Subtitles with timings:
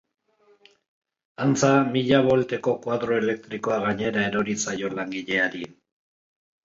[1.45, 5.63] Antza, milaka volteko koadro elektrikoa gainera erori zaio langileari.